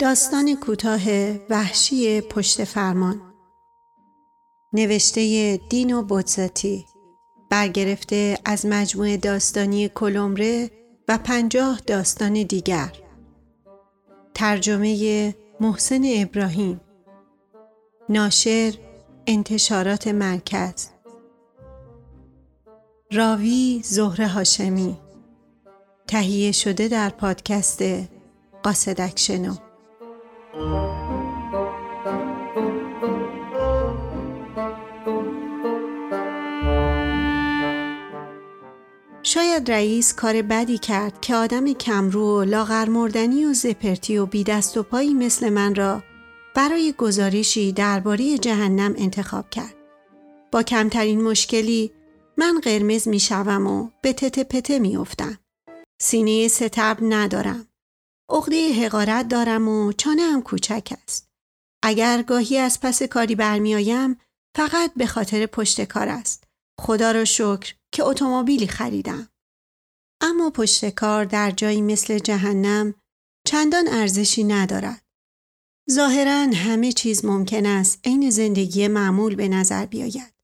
[0.00, 1.00] داستان کوتاه
[1.50, 3.22] وحشی پشت فرمان.
[4.72, 6.86] نوشته دینو بوتزاتی
[7.50, 10.70] برگرفته از مجموعه داستانی کلمره
[11.08, 12.92] و پنجاه داستان دیگر.
[14.34, 16.80] ترجمه محسن ابراهیم.
[18.08, 18.74] ناشر
[19.26, 20.86] انتشارات مرکز.
[23.12, 24.98] راوی زهره هاشمی.
[26.06, 27.82] تهیه شده در پادکست
[28.62, 29.69] قاصدک شنو.
[39.22, 44.76] شاید رئیس کار بدی کرد که آدم کمرو و لاغرمردنی و زپرتی و بی دست
[44.76, 46.02] و پایی مثل من را
[46.54, 49.74] برای گزارشی درباره جهنم انتخاب کرد.
[50.52, 51.92] با کمترین مشکلی
[52.36, 55.38] من قرمز می شوم و به تته پته می افتم.
[56.00, 57.69] سینه ستب ندارم.
[58.30, 61.28] عقده حقارت دارم و چانه هم کوچک است.
[61.84, 64.16] اگر گاهی از پس کاری برمیآیم
[64.56, 66.44] فقط به خاطر پشت کار است.
[66.80, 69.28] خدا را شکر که اتومبیلی خریدم.
[70.20, 72.94] اما پشت کار در جایی مثل جهنم
[73.46, 75.02] چندان ارزشی ندارد.
[75.90, 80.34] ظاهرا همه چیز ممکن است عین زندگی معمول به نظر بیاید.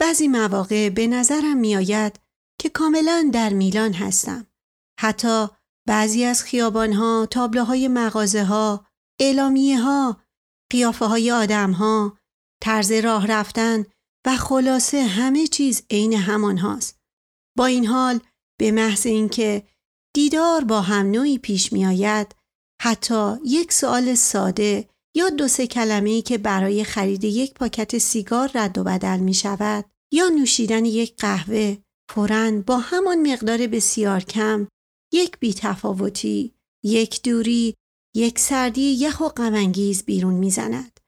[0.00, 2.20] بعضی مواقع به نظرم میآید
[2.60, 4.46] که کاملا در میلان هستم.
[5.00, 5.48] حتی
[5.88, 8.86] بعضی از خیابانها، تابلوهای مغازه ها،
[9.20, 10.20] اعلامیه ها،
[10.72, 12.18] قیافه های آدم ها،
[12.62, 13.84] طرز راه رفتن
[14.26, 16.98] و خلاصه همه چیز عین همان هاست.
[17.56, 18.20] با این حال
[18.58, 19.62] به محض اینکه
[20.14, 22.34] دیدار با هم نوعی پیش می آید
[22.82, 28.78] حتی یک سوال ساده یا دو سه کلمه که برای خرید یک پاکت سیگار رد
[28.78, 31.76] و بدل می شود یا نوشیدن یک قهوه
[32.10, 34.68] فوراً با همان مقدار بسیار کم
[35.12, 36.54] یک بیتفاوتی،
[36.84, 37.74] یک دوری،
[38.16, 41.00] یک سردی یخ و غمانگیز بیرون می‌زند.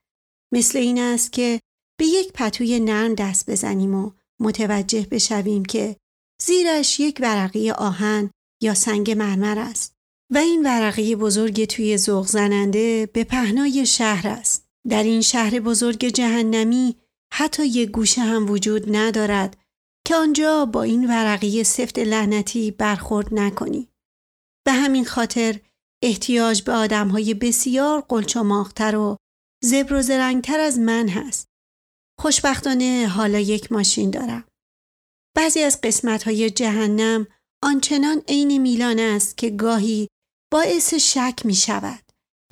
[0.53, 1.61] مثل این است که
[1.99, 5.97] به یک پتوی نرم دست بزنیم و متوجه بشویم که
[6.43, 8.31] زیرش یک ورقی آهن
[8.63, 9.93] یا سنگ مرمر است
[10.33, 14.67] و این ورقی بزرگ توی زوغ زننده به پهنای شهر است.
[14.89, 16.97] در این شهر بزرگ جهنمی
[17.33, 19.57] حتی یک گوشه هم وجود ندارد
[20.07, 23.90] که آنجا با این ورقی سفت لعنتی برخورد نکنی.
[24.67, 25.61] به همین خاطر
[26.03, 29.17] احتیاج به آدم های بسیار قلچماختر و
[29.63, 31.47] زبر و زرنگتر از من هست.
[32.21, 34.45] خوشبختانه حالا یک ماشین دارم.
[35.37, 37.27] بعضی از قسمت های جهنم
[37.63, 40.09] آنچنان عین میلان است که گاهی
[40.53, 42.01] باعث شک می شود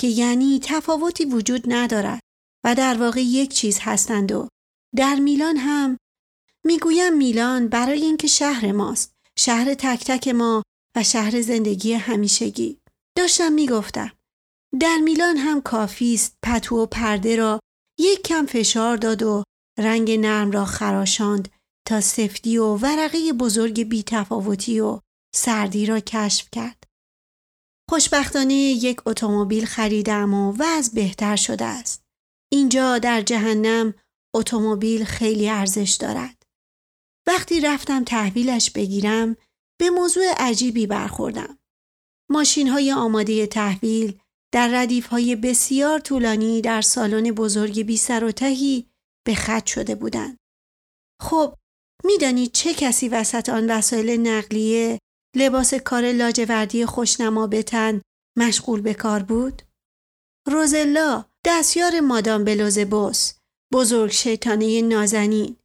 [0.01, 2.21] که یعنی تفاوتی وجود ندارد
[2.65, 4.49] و در واقع یک چیز هستند و
[4.97, 5.97] در میلان هم
[6.67, 10.63] می‌گویم میلان برای اینکه شهر ماست شهر تک تک ما
[10.99, 12.81] و شهر زندگی همیشگی
[13.17, 14.13] داشتم می‌گفتم
[14.81, 17.61] در میلان هم کافی است پتو و پرده را
[18.01, 19.45] یک کم فشار داد و
[19.79, 21.49] رنگ نرم را خراشاند
[21.89, 25.01] تا سفتی و ورقه بزرگ بیتفاوتی و
[25.35, 26.85] سردی را کشف کرد.
[27.91, 32.03] خوشبختانه یک اتومبیل خریدم و وضع بهتر شده است.
[32.53, 33.95] اینجا در جهنم
[34.35, 36.43] اتومبیل خیلی ارزش دارد.
[37.27, 39.37] وقتی رفتم تحویلش بگیرم
[39.81, 41.59] به موضوع عجیبی برخوردم.
[42.31, 44.19] ماشین های آماده تحویل
[44.55, 48.91] در ردیف های بسیار طولانی در سالن بزرگ بی سر و تهی
[49.27, 50.37] به خط شده بودند.
[51.23, 51.55] خب
[52.05, 54.99] می‌دانید چه کسی وسط آن وسایل نقلیه
[55.37, 58.03] لباس کار لاجوردی خوشنما بتن
[58.39, 59.63] مشغول به کار بود؟
[60.49, 63.33] روزلا دستیار مادام بلوزبوس
[63.73, 65.57] بزرگ شیطانه نازنین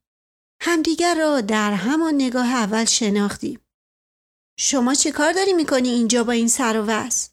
[0.61, 3.59] همدیگر را در همان نگاه اول شناختیم.
[4.59, 7.29] شما چه کار داری می‌کنی اینجا با این سر و وز؟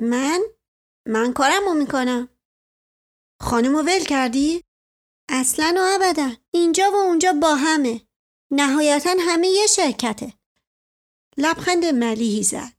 [0.00, 0.40] من؟
[1.08, 2.28] من کارمو می‌کنم.
[3.42, 4.64] خانمو ول کردی؟
[5.28, 8.00] اصلا و ابدا اینجا و اونجا با همه
[8.50, 10.32] نهایتا همه یه شرکته
[11.36, 12.72] لبخند ملیحی زد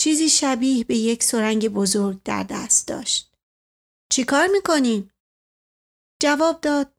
[0.00, 3.34] چیزی شبیه به یک سرنگ بزرگ در دست داشت
[4.12, 5.10] چی کار می‌کنین؟
[6.22, 6.94] جواب داد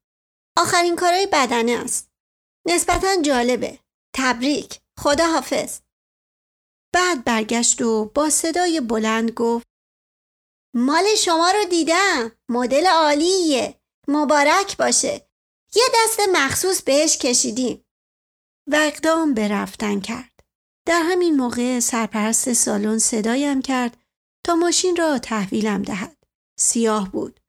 [0.57, 2.11] آخرین کارهای بدنه است
[2.65, 3.79] نسبتا جالبه
[4.15, 5.79] تبریک خدا حافظ
[6.93, 9.67] بعد برگشت و با صدای بلند گفت
[10.75, 15.27] مال شما رو دیدم مدل عالیه مبارک باشه.
[15.75, 17.85] یه دست مخصوص بهش کشیدیم.
[18.71, 20.39] و اقدام به رفتن کرد.
[20.87, 23.97] در همین موقع سرپرست سالن صدایم کرد
[24.45, 26.17] تا ماشین را تحویلم دهد.
[26.59, 27.39] سیاه بود.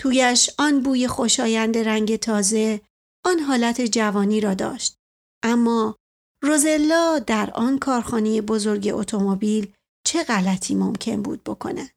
[0.00, 2.80] تویش آن بوی خوشایند رنگ تازه
[3.24, 4.96] آن حالت جوانی را داشت.
[5.44, 5.96] اما
[6.44, 9.72] روزلا در آن کارخانه بزرگ اتومبیل
[10.06, 11.90] چه غلطی ممکن بود بکند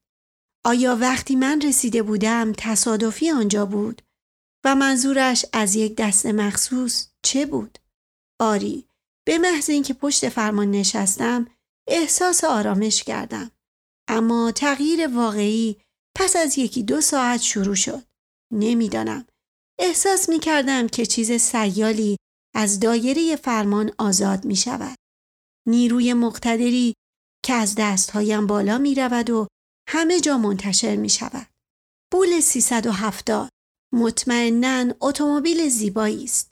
[0.65, 4.01] آیا وقتی من رسیده بودم تصادفی آنجا بود
[4.65, 7.77] و منظورش از یک دست مخصوص چه بود؟
[8.41, 8.87] آری
[9.27, 11.47] به محض اینکه پشت فرمان نشستم
[11.87, 13.51] احساس آرامش کردم.
[14.09, 15.77] اما تغییر واقعی
[16.17, 18.03] پس از یکی دو ساعت شروع شد.
[18.53, 19.25] نمی‌دانم.
[19.79, 22.17] احساس می کردم که چیز سیالی
[22.59, 24.95] از دایره فرمان آزاد می شود.
[25.67, 26.93] نیروی مقتدری
[27.45, 29.47] که از دستهایم بالا می رود و
[29.89, 31.47] همه جا منتشر می شود.
[32.11, 33.49] بول 370
[33.93, 36.51] مطمئنا اتومبیل زیبایی است.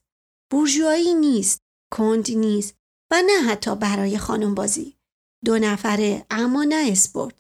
[0.52, 1.60] بورژوایی نیست،
[1.94, 2.76] کند نیست
[3.12, 4.96] و نه حتی برای خانم بازی.
[5.46, 7.40] دو نفره اما نه اسپورت.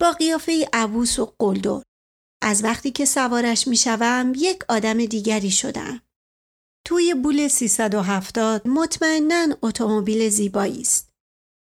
[0.00, 1.82] با قیافه عبوس و قلدر.
[2.42, 6.02] از وقتی که سوارش می شوم یک آدم دیگری شدم.
[6.86, 11.12] توی بول 370 مطمئنا اتومبیل زیبایی است.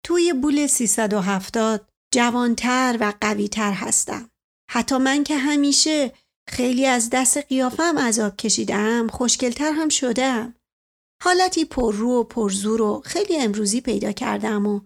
[0.04, 4.30] توی بول 370 جوانتر و قویتر هستم.
[4.70, 6.12] حتی من که همیشه
[6.48, 10.54] خیلی از دست قیافم عذاب کشیدم خوشگلتر هم شدم.
[11.22, 14.80] حالتی پررو و پرزور و خیلی امروزی پیدا کردم و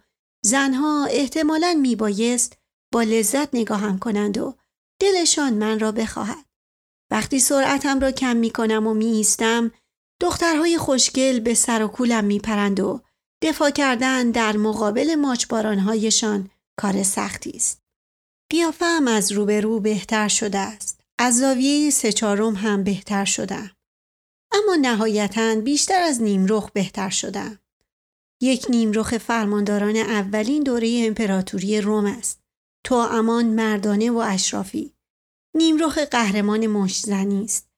[0.45, 2.59] زنها احتمالا میبایست
[2.93, 4.55] با لذت نگاهم کنند و
[5.01, 6.45] دلشان من را بخواهد.
[7.11, 9.73] وقتی سرعتم را کم می کنم و می ایستم
[10.21, 13.01] دخترهای خوشگل به سر و کولم می پرند و
[13.43, 17.83] دفاع کردن در مقابل ماچبارانهایشان کار سختی است.
[18.51, 21.01] قیافم از روبرو بهتر شده است.
[21.19, 23.71] از زاویه سه چهارم هم بهتر شدم.
[24.53, 27.59] اما نهایتا بیشتر از نیمرخ بهتر شدم.
[28.41, 32.41] یک نیمرخ فرمانداران اولین دوره امپراتوری روم است.
[32.85, 34.95] تو امان مردانه و اشرافی.
[35.55, 37.70] نیمرخ قهرمان مشزنی است.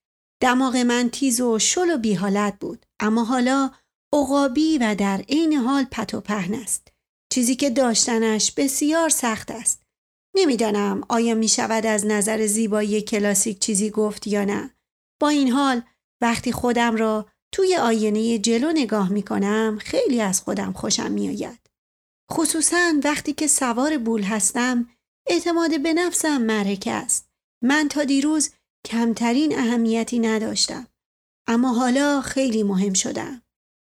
[0.43, 2.87] دماغ من تیز و شل و بیحالت بود.
[3.01, 3.71] اما حالا
[4.13, 6.89] عقابی و در عین حال پت و پهن است.
[7.33, 9.83] چیزی که داشتنش بسیار سخت است.
[10.37, 14.71] نمی‌دانم آیا می شود از نظر زیبایی کلاسیک چیزی گفت یا نه.
[15.21, 15.83] با این حال
[16.23, 21.61] وقتی خودم را توی آینه جلو نگاه می کنم خیلی از خودم خوشم می آید.
[22.33, 24.89] خصوصا وقتی که سوار بول هستم
[25.29, 27.29] اعتماد به نفسم معرکه است.
[27.65, 28.51] من تا دیروز
[28.87, 30.87] کمترین اهمیتی نداشتم.
[31.47, 33.43] اما حالا خیلی مهم شدم.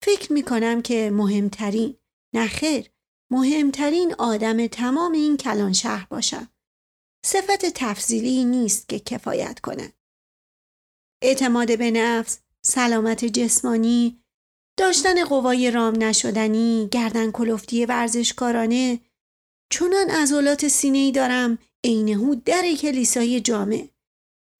[0.04, 1.96] فکر می کنم که مهمترین
[2.34, 2.90] نخیر
[3.32, 6.48] مهمترین آدم تمام این کلان شهر باشم.
[7.26, 9.92] صفت تفضیلی نیست که کفایت کند.
[11.22, 14.20] اعتماد به نفس، سلامت جسمانی،
[14.78, 19.00] داشتن قوای رام نشدنی، گردن کلفتی ورزشکارانه،
[19.72, 23.88] چونان عضلات سینه ای دارم عینهو در کلیسای جامع.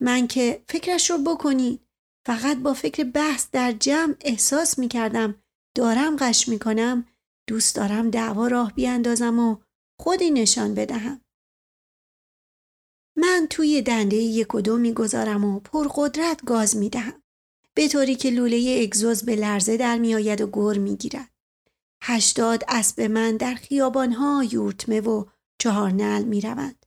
[0.05, 1.81] من که فکرش رو بکنید
[2.27, 5.35] فقط با فکر بحث در جمع احساس می کردم
[5.77, 7.07] دارم قش می کنم
[7.49, 9.57] دوست دارم دعوا راه بیاندازم و
[10.01, 11.21] خودی نشان بدهم.
[13.19, 17.23] من توی دنده یک و دو می‌گذارم و پرقدرت گاز می‌دهم.
[17.75, 21.31] به طوری که لوله اگزوز به لرزه در میآید و گر می‌گیرد.
[22.03, 25.25] هشتاد اسب من در خیابانها یورتمه و
[25.59, 26.87] چهار نل می روند.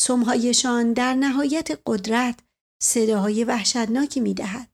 [0.00, 2.38] سمهایشان در نهایت قدرت
[2.82, 4.68] صداهای وحشتناکی می دهد.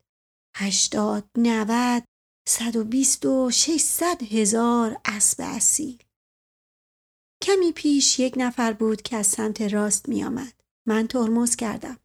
[0.56, 2.04] هشتاد، نود،
[2.48, 6.02] صد و بیست و ششصد هزار اسب اصیل.
[7.42, 10.52] کمی پیش یک نفر بود که از سمت راست می آمد.
[10.88, 11.98] من ترمز کردم.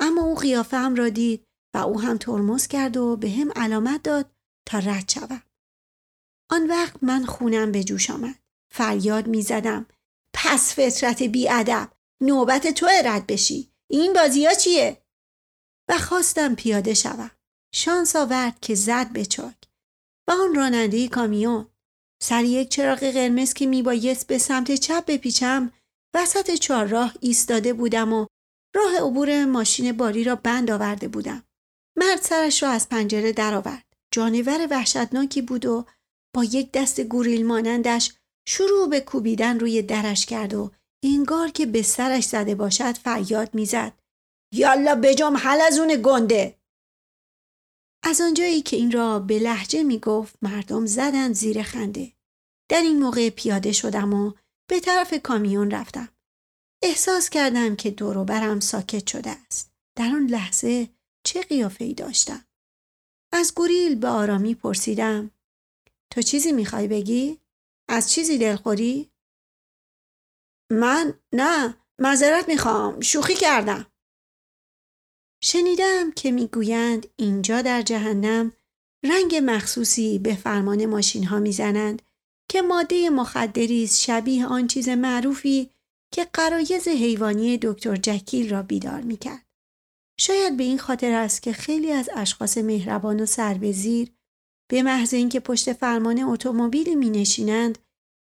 [0.00, 1.44] اما او قیافه هم را دید
[1.74, 4.30] و او هم ترمز کرد و به هم علامت داد
[4.68, 5.42] تا رد شوم.
[6.50, 8.38] آن وقت من خونم به جوش آمد.
[8.70, 9.86] فریاد می زدم.
[10.34, 11.92] پس فطرت ادب.
[12.20, 13.72] نوبت تو رد بشی.
[13.90, 15.01] این بازی ها چیه؟
[15.92, 17.30] و خواستم پیاده شوم.
[17.74, 19.56] شانس آورد که زد به چاک.
[20.28, 21.66] و آن راننده کامیون.
[22.22, 25.72] سر یک چراغ قرمز که میبایست به سمت چپ بپیچم
[26.14, 28.26] وسط چهارراه ایستاده بودم و
[28.76, 31.42] راه عبور ماشین باری را بند آورده بودم.
[31.98, 33.84] مرد سرش را از پنجره درآورد.
[34.12, 35.86] جانور وحشتناکی بود و
[36.34, 38.12] با یک دست گوریل مانندش
[38.48, 40.70] شروع به کوبیدن روی درش کرد و
[41.04, 44.01] انگار که به سرش زده باشد فریاد می‌زد.
[44.52, 45.40] یالا بجام
[45.78, 46.58] اون گنده.
[48.04, 52.12] از آنجایی که این را به لحجه می گفت مردم زدن زیر خنده.
[52.70, 54.32] در این موقع پیاده شدم و
[54.70, 56.08] به طرف کامیون رفتم.
[56.82, 59.72] احساس کردم که دور برم ساکت شده است.
[59.98, 60.88] در آن لحظه
[61.26, 62.44] چه قیافه ای داشتم؟
[63.32, 65.30] از گوریل به آرامی پرسیدم.
[66.12, 67.40] تو چیزی می‌خوای بگی؟
[67.88, 69.10] از چیزی دلخوری؟
[70.72, 73.91] من نه معذرت می‌خوام شوخی کردم.
[75.44, 78.52] شنیدم که می‌گویند اینجا در جهنم
[79.04, 82.02] رنگ مخصوصی به فرمان ماشین ها می‌زنند
[82.48, 85.70] که ماده مخدری است شبیه آن چیز معروفی
[86.12, 89.46] که قرایز حیوانی دکتر جکیل را بیدار می کرد.
[90.20, 94.12] شاید به این خاطر است که خیلی از اشخاص مهربان و سربزیر
[94.70, 97.78] به محض اینکه پشت فرمان اتومبیلی می نشینند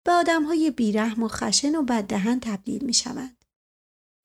[0.06, 3.46] به آدم های بیرحم و خشن و بددهن تبدیل می شوند.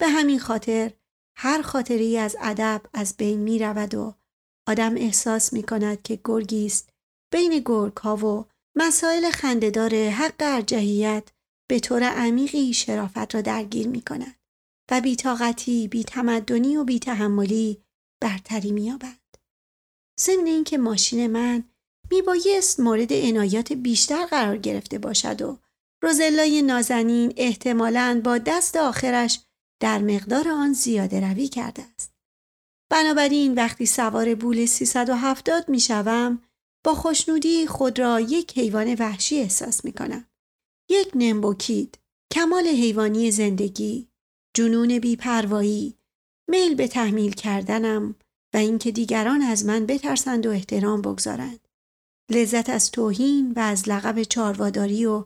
[0.00, 0.92] به همین خاطر
[1.40, 4.14] هر خاطری از ادب از بین می رود و
[4.68, 6.90] آدم احساس می کند که گرگی است
[7.32, 11.28] بین گرگ ها و مسائل خندهدار حق ارجحیت
[11.70, 14.36] به طور عمیقی شرافت را درگیر می کند
[14.90, 17.82] و بیتاقتی، بیتمدنی و بیتحملی
[18.20, 19.18] برتری می یابد.
[20.20, 21.64] ضمن اینکه ماشین من
[22.10, 25.58] می بایست مورد عنایات بیشتر قرار گرفته باشد و
[26.02, 29.40] روزلای نازنین احتمالاً با دست آخرش
[29.80, 32.12] در مقدار آن زیاده روی کرده است.
[32.90, 36.42] بنابراین وقتی سوار بول 370 می شوم
[36.84, 40.24] با خوشنودی خود را یک حیوان وحشی احساس می کنم.
[40.90, 41.98] یک نمبوکید،
[42.32, 44.08] کمال حیوانی زندگی،
[44.56, 45.94] جنون بیپروایی،
[46.50, 48.14] میل به تحمیل کردنم
[48.54, 51.68] و اینکه دیگران از من بترسند و احترام بگذارند.
[52.30, 55.24] لذت از توهین و از لقب چارواداری و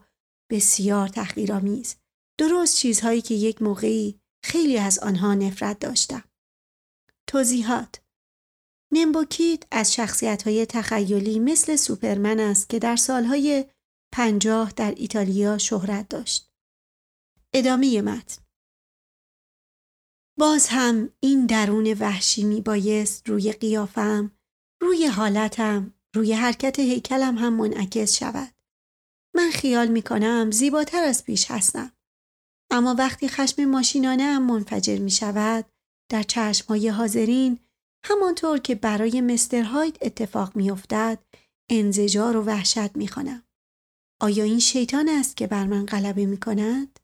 [0.50, 1.96] بسیار تحقیرآمیز.
[2.38, 6.24] درست چیزهایی که یک موقعی خیلی از آنها نفرت داشتم.
[7.26, 8.00] توضیحات
[8.92, 13.64] نمبوکیت از شخصیت های تخیلی مثل سوپرمن است که در سالهای
[14.14, 16.52] پنجاه در ایتالیا شهرت داشت.
[17.54, 18.42] ادامه متن
[20.38, 24.32] باز هم این درون وحشی می بایست روی قیافم،
[24.82, 28.54] روی حالتم، روی حرکت هیکلم هم منعکس شود.
[29.34, 31.92] من خیال می کنم زیباتر از پیش هستم.
[32.72, 35.64] اما وقتی خشم ماشینانه هم منفجر می شود
[36.10, 37.58] در چشم های حاضرین
[38.04, 41.18] همانطور که برای مستر هایت اتفاق می افتد
[41.70, 43.42] انزجار و وحشت می خانم.
[44.20, 46.98] آیا این شیطان است که بر من غلبه می کند؟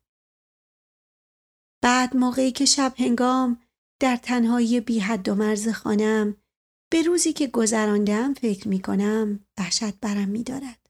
[1.83, 3.61] بعد موقعی که شب هنگام
[4.01, 6.37] در تنهایی بی حد و مرز خانم
[6.93, 10.89] به روزی که گذراندم فکر می کنم وحشت برم می دارد.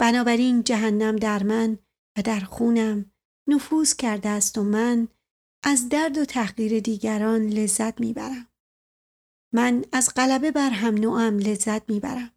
[0.00, 1.78] بنابراین جهنم در من
[2.18, 3.11] و در خونم
[3.48, 5.08] نفوذ کرده است و من
[5.64, 8.48] از درد و تحقیر دیگران لذت می‌برم.
[9.54, 12.30] من از غلبه بر هم نوعم لذت می‌برم.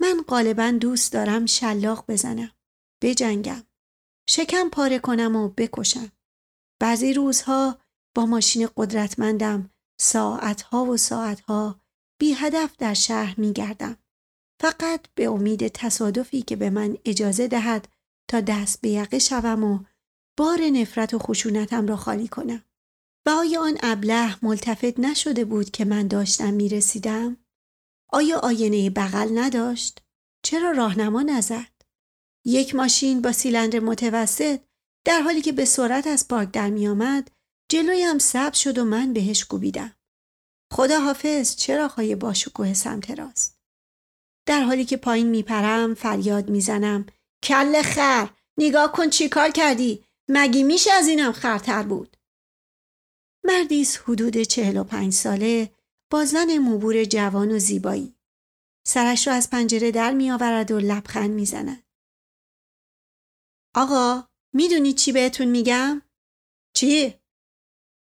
[0.00, 2.52] من غالبا دوست دارم شلاق بزنم.
[3.02, 3.62] بجنگم.
[4.28, 6.12] شکم پاره کنم و بکشم.
[6.80, 7.78] بعضی روزها
[8.14, 11.80] با ماشین قدرتمندم ساعتها و ساعتها
[12.20, 13.96] بی هدف در شهر می گردم.
[14.60, 17.88] فقط به امید تصادفی که به من اجازه دهد
[18.30, 19.84] تا دست به یقه شوم و
[20.38, 22.64] بار نفرت و خشونتم را خالی کنم.
[23.26, 27.36] و آیا آن ابله ملتفت نشده بود که من داشتم می رسیدم؟
[28.12, 30.02] آیا آینه بغل نداشت؟
[30.44, 31.72] چرا راهنما نزد؟
[32.46, 34.60] یک ماشین با سیلندر متوسط
[35.06, 37.30] در حالی که به سرعت از پارک در می آمد
[37.70, 39.96] جلویم سبز شد و من بهش کوبیدم.
[40.72, 43.58] خدا حافظ چرا خواهی با شکوه سمت راست؟
[44.46, 47.06] در حالی که پایین میپرم فریاد می‌زنم
[47.44, 52.16] کل خر نگاه کن چی کار کردی مگی میشه از اینم خرتر بود
[53.44, 55.74] مردیس حدود چهل و پنج ساله
[56.10, 58.16] با زن موبور جوان و زیبایی
[58.86, 61.82] سرش را از پنجره در میآورد و لبخند می‌زند
[63.74, 66.02] آقا می‌دونی چی بهتون میگم؟
[66.76, 67.14] چی؟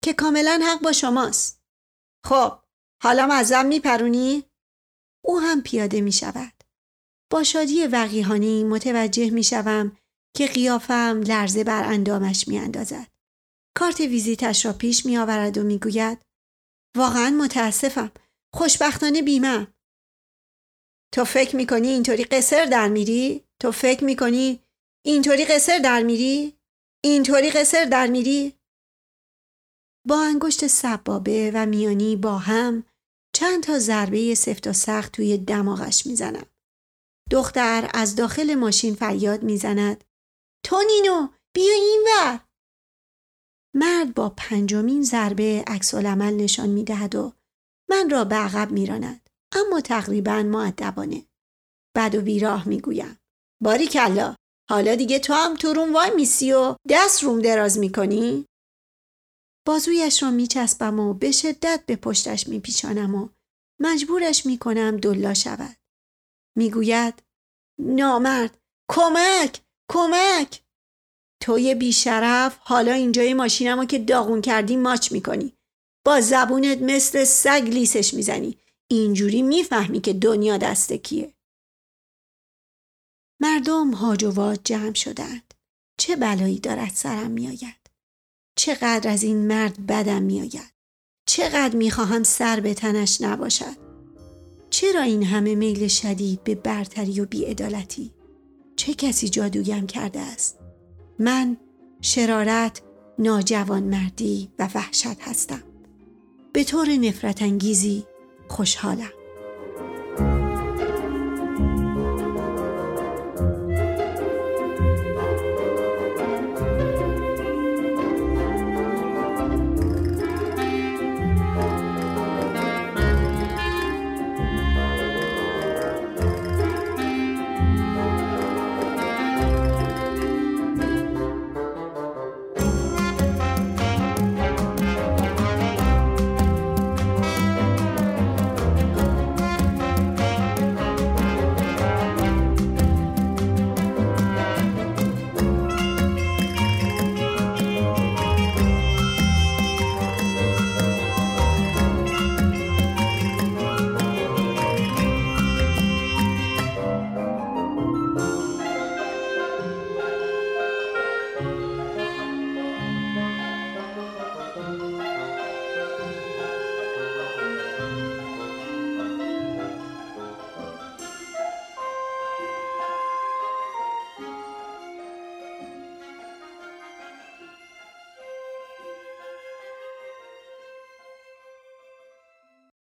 [0.03, 1.61] که کاملا حق با شماست
[2.25, 2.59] خب
[3.01, 4.43] حالا ازم میپرونی؟
[5.25, 6.53] او هم پیاده می شود.
[7.31, 9.97] با شادی وقیهانی متوجه می شوم
[10.35, 13.07] که قیافم لرزه بر اندامش می اندازد.
[13.77, 16.17] کارت ویزیتش را پیش می آورد و می گوید
[16.97, 18.11] واقعا متاسفم.
[18.53, 19.67] خوشبختانه بیمم.
[21.13, 24.59] تو فکر می کنی اینطوری قصر در میری؟ تو فکر می کنی
[25.05, 26.53] اینطوری قصر در میری؟
[27.03, 28.53] اینطوری قصر در میری؟
[30.07, 32.83] با انگشت سبابه و میانی با هم
[33.35, 36.45] چند تا ضربه سفت و سخت توی دماغش می‌زنم.
[37.31, 40.03] دختر از داخل ماشین فریاد می‌زند
[40.65, 42.39] تو نینو بیا این ور.
[43.75, 47.33] مرد با پنجمین ضربه عکس عمل نشان می‌دهد و
[47.89, 49.29] من را به عقب میراند.
[49.51, 51.25] اما تقریبا معدبانه
[51.95, 53.19] بعد و بیراه می‌گویم.
[53.63, 54.35] باری کلا
[54.69, 58.45] حالا دیگه تو هم تو روم وای میسی و دست روم دراز می‌کنی؟
[59.67, 63.29] بازویش را میچسبم و به شدت به پشتش میپیچانم و
[63.81, 65.75] مجبورش می‌کنم دلا شود.
[66.57, 67.23] می‌گوید
[67.79, 68.57] نامرد
[68.91, 69.64] کمک!
[69.91, 70.61] کمک.
[71.41, 75.53] توی بیشرف حالا اینجای ماشینمو که داغون کردی ماچ می‌کنی.
[76.05, 78.57] با زبونت مثل سگ لیسش می‌زنی.
[78.87, 81.33] اینجوری می‌فهمی که دنیا دست کیه.
[83.41, 85.53] مردم هاج و جمع شدند.
[85.97, 87.89] چه بلایی دارد سرم میآید؟
[88.57, 90.73] چقدر از این مرد بدم میآید؟
[91.27, 93.85] چقدر می‌خواهم سر به تنش نباشد؟
[94.69, 98.14] چرا این همه میل شدید به برتری و بیعدالتی؟
[98.75, 100.59] چه کسی جادوگم کرده است؟
[101.19, 101.57] من
[102.01, 102.81] شرارت
[103.19, 105.63] ناجوان مردی و وحشت هستم.
[106.53, 108.05] به طور نفرت انگیزی
[108.47, 109.11] خوشحالم.